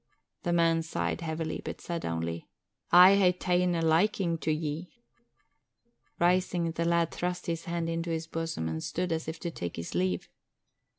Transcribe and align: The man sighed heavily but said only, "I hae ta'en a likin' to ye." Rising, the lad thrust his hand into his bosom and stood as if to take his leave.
The 0.41 0.51
man 0.51 0.81
sighed 0.81 1.21
heavily 1.21 1.61
but 1.63 1.79
said 1.79 2.05
only, 2.07 2.49
"I 2.91 3.17
hae 3.17 3.33
ta'en 3.33 3.75
a 3.75 3.83
likin' 3.83 4.39
to 4.39 4.51
ye." 4.51 4.99
Rising, 6.17 6.71
the 6.71 6.85
lad 6.85 7.11
thrust 7.11 7.45
his 7.45 7.65
hand 7.65 7.87
into 7.87 8.09
his 8.09 8.25
bosom 8.25 8.67
and 8.67 8.81
stood 8.83 9.11
as 9.11 9.27
if 9.27 9.39
to 9.41 9.51
take 9.51 9.75
his 9.75 9.93
leave. 9.93 10.27